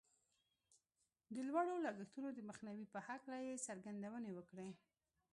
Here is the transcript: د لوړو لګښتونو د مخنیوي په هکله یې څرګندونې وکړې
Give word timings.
د 1.33 1.35
لوړو 1.47 1.75
لګښتونو 1.85 2.29
د 2.33 2.39
مخنیوي 2.49 2.85
په 2.93 2.99
هکله 3.07 3.37
یې 3.47 3.63
څرګندونې 3.67 4.29
وکړې 4.37 4.69